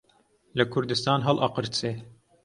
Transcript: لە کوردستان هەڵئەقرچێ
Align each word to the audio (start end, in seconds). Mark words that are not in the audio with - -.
لە 0.57 0.63
کوردستان 0.73 1.19
هەڵئەقرچێ 1.27 1.91